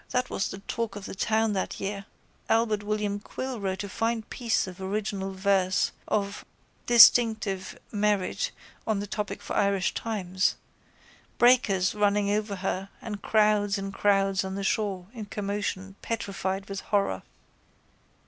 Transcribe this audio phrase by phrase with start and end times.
[0.09, 2.05] That was the talk of the town that year
[2.49, 6.43] (Albert William Quill wrote a fine piece of original verse of
[6.87, 8.49] distinctive merit
[8.87, 10.55] on the topic for the Irish Times),
[11.37, 16.79] breakers running over her and crowds and crowds on the shore in commotion petrified with
[16.81, 17.21] horror.